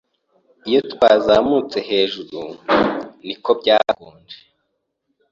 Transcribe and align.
Iyo 0.67 0.79
twazamutse 0.91 1.77
hejuru, 1.89 2.39
niko 3.25 3.49
byakonje 3.59 4.37